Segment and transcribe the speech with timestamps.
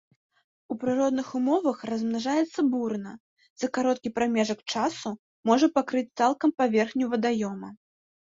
[0.75, 3.11] У прыродных умовах размнажаецца бурна,
[3.65, 5.09] за кароткі прамежак часу
[5.51, 7.69] можа пакрыць цалкам паверхню вадаёма.